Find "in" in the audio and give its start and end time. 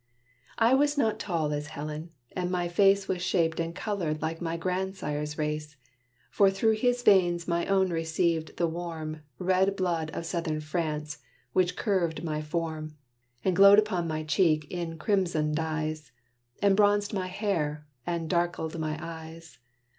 14.71-14.97, 18.73-18.81